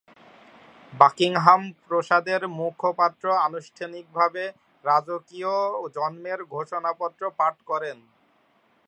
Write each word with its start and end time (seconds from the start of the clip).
Buckingham 0.93 1.61
প্রাসাদের 1.85 2.41
মুখপত্র 2.59 3.25
আনুষ্ঠানিকভাবে 3.47 4.43
রাজকীয় 4.85 5.55
জন্মের 5.95 6.39
ঘোষণাপত্র 6.53 7.21
পাঠ 7.39 7.55
করেন। 7.69 7.97